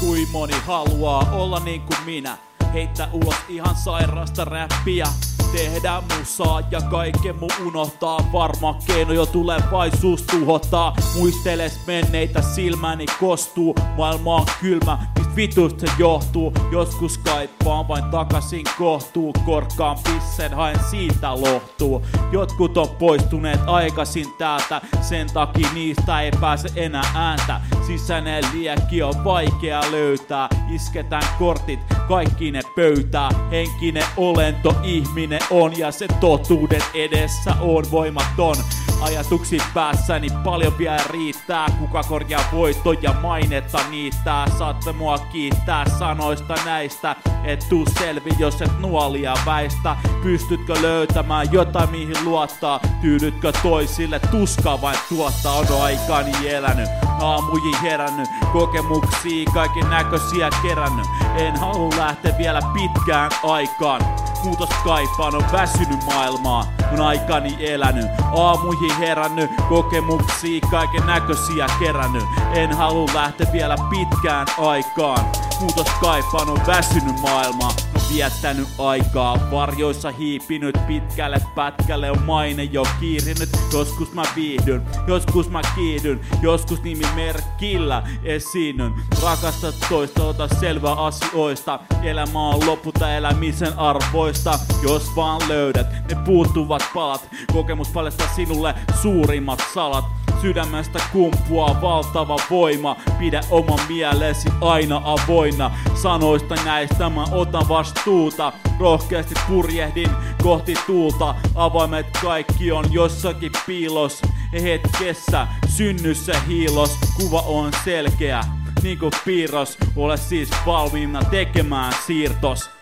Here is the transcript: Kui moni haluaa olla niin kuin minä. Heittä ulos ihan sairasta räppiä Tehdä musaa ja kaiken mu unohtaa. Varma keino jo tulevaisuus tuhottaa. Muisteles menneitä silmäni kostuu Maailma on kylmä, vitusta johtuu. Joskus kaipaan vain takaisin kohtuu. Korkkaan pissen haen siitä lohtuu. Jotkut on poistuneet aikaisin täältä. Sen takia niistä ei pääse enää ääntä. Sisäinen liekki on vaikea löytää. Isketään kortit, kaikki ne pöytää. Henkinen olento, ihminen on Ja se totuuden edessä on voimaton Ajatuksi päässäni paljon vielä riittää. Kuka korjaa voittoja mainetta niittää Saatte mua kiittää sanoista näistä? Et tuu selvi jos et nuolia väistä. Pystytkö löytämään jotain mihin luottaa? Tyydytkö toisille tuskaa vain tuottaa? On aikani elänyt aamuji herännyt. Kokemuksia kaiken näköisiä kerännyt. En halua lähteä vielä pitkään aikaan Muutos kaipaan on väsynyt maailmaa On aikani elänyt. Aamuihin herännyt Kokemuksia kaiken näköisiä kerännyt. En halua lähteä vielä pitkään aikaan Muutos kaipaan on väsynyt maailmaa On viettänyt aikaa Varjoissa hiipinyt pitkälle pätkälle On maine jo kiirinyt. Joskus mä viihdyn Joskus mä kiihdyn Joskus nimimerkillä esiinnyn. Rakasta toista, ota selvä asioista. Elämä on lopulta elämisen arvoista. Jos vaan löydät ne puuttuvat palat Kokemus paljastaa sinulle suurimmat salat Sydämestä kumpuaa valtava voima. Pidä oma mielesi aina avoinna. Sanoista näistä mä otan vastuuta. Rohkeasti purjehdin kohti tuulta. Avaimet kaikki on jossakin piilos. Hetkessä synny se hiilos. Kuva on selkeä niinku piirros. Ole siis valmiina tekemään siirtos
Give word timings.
Kui 0.00 0.26
moni 0.32 0.54
haluaa 0.66 1.30
olla 1.32 1.60
niin 1.60 1.80
kuin 1.80 1.98
minä. 2.04 2.38
Heittä 2.72 3.08
ulos 3.12 3.36
ihan 3.48 3.74
sairasta 3.74 4.44
räppiä 4.44 5.06
Tehdä 5.52 6.02
musaa 6.18 6.62
ja 6.70 6.80
kaiken 6.80 7.36
mu 7.40 7.48
unohtaa. 7.66 8.32
Varma 8.32 8.78
keino 8.86 9.12
jo 9.12 9.26
tulevaisuus 9.26 10.22
tuhottaa. 10.22 10.96
Muisteles 11.18 11.86
menneitä 11.86 12.42
silmäni 12.42 13.06
kostuu 13.20 13.74
Maailma 13.96 14.34
on 14.34 14.46
kylmä, 14.60 14.98
vitusta 15.38 15.92
johtuu. 15.98 16.52
Joskus 16.72 17.18
kaipaan 17.18 17.88
vain 17.88 18.04
takaisin 18.04 18.64
kohtuu. 18.78 19.32
Korkkaan 19.46 19.98
pissen 20.04 20.54
haen 20.54 20.80
siitä 20.90 21.34
lohtuu. 21.34 22.02
Jotkut 22.32 22.76
on 22.76 22.88
poistuneet 22.88 23.60
aikaisin 23.66 24.26
täältä. 24.38 24.80
Sen 25.00 25.26
takia 25.34 25.68
niistä 25.74 26.20
ei 26.20 26.30
pääse 26.40 26.68
enää 26.76 27.12
ääntä. 27.14 27.60
Sisäinen 27.86 28.44
liekki 28.52 29.02
on 29.02 29.24
vaikea 29.24 29.80
löytää. 29.90 30.48
Isketään 30.74 31.26
kortit, 31.38 31.80
kaikki 32.08 32.50
ne 32.50 32.60
pöytää. 32.76 33.30
Henkinen 33.50 34.04
olento, 34.16 34.74
ihminen 34.82 35.40
on 35.50 35.78
Ja 35.78 35.90
se 35.90 36.08
totuuden 36.20 36.82
edessä 36.94 37.54
on 37.60 37.84
voimaton 37.90 38.56
Ajatuksi 39.00 39.58
päässäni 39.74 40.28
paljon 40.44 40.78
vielä 40.78 41.04
riittää. 41.10 41.66
Kuka 41.78 42.02
korjaa 42.02 42.44
voittoja 42.52 43.12
mainetta 43.22 43.78
niittää 43.90 44.46
Saatte 44.58 44.92
mua 44.92 45.18
kiittää 45.18 45.84
sanoista 45.98 46.54
näistä? 46.64 47.16
Et 47.44 47.66
tuu 47.68 47.84
selvi 47.98 48.30
jos 48.38 48.62
et 48.62 48.78
nuolia 48.78 49.34
väistä. 49.46 49.96
Pystytkö 50.22 50.82
löytämään 50.82 51.52
jotain 51.52 51.90
mihin 51.90 52.24
luottaa? 52.24 52.80
Tyydytkö 53.00 53.52
toisille 53.62 54.18
tuskaa 54.18 54.80
vain 54.80 54.98
tuottaa? 55.08 55.52
On 55.52 55.82
aikani 55.82 56.48
elänyt 56.48 56.88
aamuji 57.20 57.72
herännyt. 57.82 58.28
Kokemuksia 58.52 59.50
kaiken 59.54 59.90
näköisiä 59.90 60.50
kerännyt. 60.62 61.06
En 61.36 61.56
halua 61.56 61.90
lähteä 61.96 62.38
vielä 62.38 62.60
pitkään 62.74 63.30
aikaan 63.42 64.27
Muutos 64.44 64.68
kaipaan 64.84 65.34
on 65.34 65.44
väsynyt 65.52 66.04
maailmaa 66.06 66.66
On 66.92 67.00
aikani 67.00 67.56
elänyt. 67.60 68.06
Aamuihin 68.34 68.96
herännyt 68.98 69.50
Kokemuksia 69.68 70.60
kaiken 70.70 71.06
näköisiä 71.06 71.66
kerännyt. 71.78 72.24
En 72.54 72.76
halua 72.76 73.10
lähteä 73.14 73.52
vielä 73.52 73.76
pitkään 73.90 74.46
aikaan 74.58 75.47
Muutos 75.60 75.86
kaipaan 76.00 76.48
on 76.48 76.60
väsynyt 76.66 77.20
maailmaa 77.22 77.72
On 77.94 78.02
viettänyt 78.14 78.68
aikaa 78.78 79.38
Varjoissa 79.50 80.10
hiipinyt 80.10 80.78
pitkälle 80.86 81.40
pätkälle 81.54 82.10
On 82.10 82.22
maine 82.22 82.64
jo 82.64 82.82
kiirinyt. 83.00 83.48
Joskus 83.72 84.12
mä 84.12 84.22
viihdyn 84.36 84.82
Joskus 85.06 85.50
mä 85.50 85.60
kiihdyn 85.74 86.20
Joskus 86.42 86.82
nimimerkillä 86.82 88.02
esiinnyn. 88.24 88.92
Rakasta 89.22 89.72
toista, 89.88 90.24
ota 90.24 90.48
selvä 90.48 90.92
asioista. 90.92 91.80
Elämä 92.02 92.48
on 92.48 92.66
lopulta 92.66 93.14
elämisen 93.14 93.78
arvoista. 93.78 94.58
Jos 94.82 95.16
vaan 95.16 95.48
löydät 95.48 95.86
ne 96.08 96.24
puuttuvat 96.24 96.82
palat 96.94 97.28
Kokemus 97.52 97.88
paljastaa 97.88 98.28
sinulle 98.36 98.74
suurimmat 99.02 99.62
salat 99.74 100.04
Sydämestä 100.40 100.98
kumpuaa 101.12 101.80
valtava 101.80 102.36
voima. 102.50 102.96
Pidä 103.18 103.40
oma 103.50 103.76
mielesi 103.88 104.48
aina 104.60 105.02
avoinna. 105.04 105.70
Sanoista 105.94 106.54
näistä 106.64 107.08
mä 107.10 107.24
otan 107.30 107.68
vastuuta. 107.68 108.52
Rohkeasti 108.80 109.34
purjehdin 109.48 110.10
kohti 110.42 110.74
tuulta. 110.86 111.34
Avaimet 111.54 112.06
kaikki 112.22 112.72
on 112.72 112.84
jossakin 112.90 113.52
piilos. 113.66 114.22
Hetkessä 114.52 115.46
synny 115.68 116.14
se 116.14 116.32
hiilos. 116.48 116.98
Kuva 117.16 117.40
on 117.40 117.70
selkeä 117.84 118.44
niinku 118.82 119.10
piirros. 119.24 119.78
Ole 119.96 120.16
siis 120.16 120.50
valmiina 120.66 121.24
tekemään 121.24 121.92
siirtos 122.06 122.77